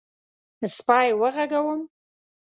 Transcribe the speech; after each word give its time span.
_سپی 0.75 1.09
وغږوم؟ 1.19 1.81